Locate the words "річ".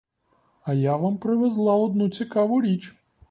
2.61-2.95